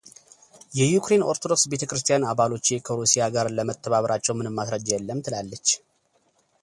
[0.77, 5.67] የዩክሬን ኦርቶዶክስ ቤተክርስትያን አባሎቼ ከሩሲያ ጋር ለመተባበራቸው ምንም ማስረጃ የለም ትላለች።